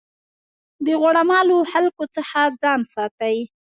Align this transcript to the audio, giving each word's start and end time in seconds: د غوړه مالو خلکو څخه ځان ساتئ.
د 0.85 0.87
غوړه 0.99 1.23
مالو 1.29 1.57
خلکو 1.71 2.03
څخه 2.15 2.39
ځان 2.61 2.79
ساتئ. 2.93 3.37